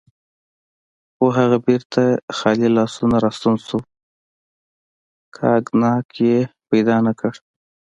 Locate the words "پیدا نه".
6.69-7.13